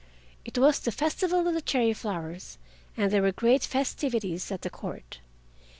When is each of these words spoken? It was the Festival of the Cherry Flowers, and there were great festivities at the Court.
It 0.43 0.57
was 0.57 0.79
the 0.79 0.91
Festival 0.91 1.47
of 1.47 1.53
the 1.53 1.61
Cherry 1.61 1.93
Flowers, 1.93 2.57
and 2.97 3.11
there 3.11 3.21
were 3.21 3.31
great 3.31 3.61
festivities 3.61 4.51
at 4.51 4.63
the 4.63 4.71
Court. 4.71 5.19